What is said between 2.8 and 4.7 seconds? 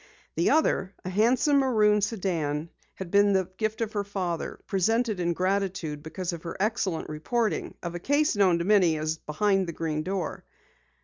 had been the gift of her father,